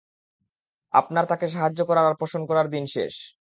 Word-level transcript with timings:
আপনার 0.93 1.25
তাকে 1.25 1.45
সাহায্য 1.47 1.79
করার 1.85 2.05
আর 2.05 2.15
পোষণ 2.19 2.41
করার 2.45 2.67
দিন 2.69 2.85
শেষ। 2.87 3.13